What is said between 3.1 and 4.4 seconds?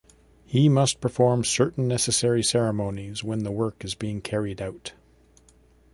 when the work is being